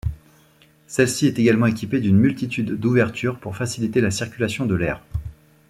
[0.87, 4.99] Celle-ci est également équipée d'une multitude d'ouvertures pour faciliter la circulation de l'air.